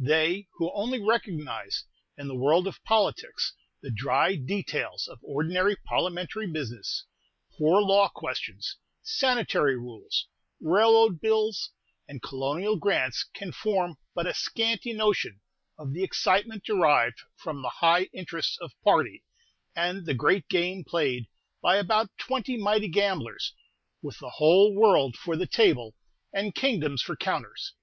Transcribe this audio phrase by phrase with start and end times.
[0.00, 1.84] They who only recognize
[2.16, 7.04] in the world of politics the dry details of ordinary parliamentary business,
[7.56, 10.26] poor law questions, sanitary rules,
[10.60, 11.70] railroad bills,
[12.08, 15.42] and colonial grants can form but a scanty notion
[15.78, 19.22] of the excitement derived from the high interests of party,
[19.76, 21.28] and the great game played
[21.62, 23.54] by about twenty mighty gamblers,
[24.02, 25.94] with the whole world for the table,
[26.32, 27.74] and kingdoms for counters.